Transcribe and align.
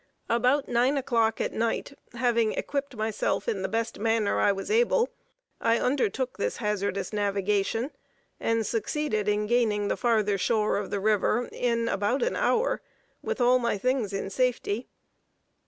About 0.31 0.67
nine 0.67 0.97
o'clock 0.97 1.39
at 1.39 1.53
night, 1.53 1.93
having 2.13 2.53
equipped 2.53 2.95
myself 2.95 3.47
in 3.47 3.61
the 3.61 3.69
best 3.69 3.99
manner 3.99 4.39
I 4.39 4.51
was 4.51 4.71
able, 4.71 5.09
I 5.59 5.77
undertook 5.77 6.37
this 6.39 6.57
hazardous 6.57 7.13
navigation, 7.13 7.91
and 8.39 8.65
succeeded 8.65 9.27
in 9.27 9.45
gaining 9.45 9.89
the 9.89 9.95
farther 9.97 10.39
shore 10.39 10.77
of 10.77 10.89
the 10.89 10.99
river, 10.99 11.47
in 11.51 11.87
about 11.87 12.23
an 12.23 12.35
hour, 12.35 12.81
with 13.21 13.39
all 13.39 13.59
my 13.59 13.77
things 13.77 14.11
in 14.11 14.31
safety. 14.31 14.87